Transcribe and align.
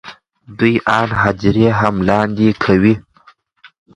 دوی 0.57 0.75
آن 0.99 1.09
هدیرې 1.21 1.69
هم 1.79 1.95
لاندې 2.09 2.47
کوي. 2.63 2.93